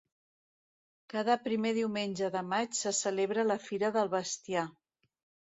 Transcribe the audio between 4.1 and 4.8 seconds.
bestiar.